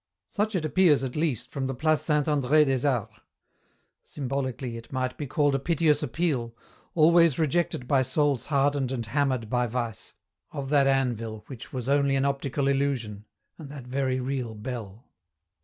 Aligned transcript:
Such 0.29 0.55
it 0.55 0.65
appears, 0.65 1.03
at 1.03 1.15
least, 1.15 1.51
from 1.51 1.67
the 1.67 1.75
Place 1.75 2.01
Saint 2.01 2.25
Andr^ 2.25 2.65
des 2.65 2.87
Arts. 2.87 3.13
Symbolically 4.03 4.75
it 4.75 4.91
might 4.91 5.15
be 5.15 5.27
called 5.27 5.53
a 5.53 5.59
piteous 5.59 6.01
appeal, 6.01 6.55
always 6.95 7.37
rejected 7.37 7.87
by 7.87 8.01
souls 8.01 8.47
hardened 8.47 8.91
and 8.91 9.05
hammered 9.05 9.47
by 9.47 9.67
vice, 9.67 10.15
of 10.51 10.69
that 10.69 10.87
anvil 10.87 11.43
which 11.45 11.71
was 11.71 11.87
only 11.87 12.15
an 12.15 12.25
optical 12.25 12.67
illusion, 12.67 13.25
and 13.59 13.69
that 13.69 13.85
very 13.85 14.19
real 14.19 14.55
bell. 14.55 15.05